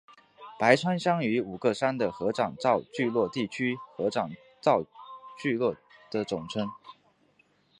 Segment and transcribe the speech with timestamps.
[0.57, 4.83] 白川乡与五个山的合掌造聚落地区的合掌造
[5.39, 5.75] 聚落
[6.09, 6.67] 的总称。